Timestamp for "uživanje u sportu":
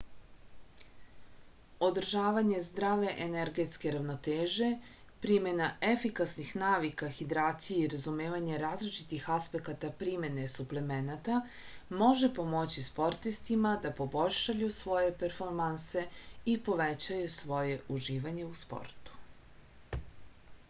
18.01-19.25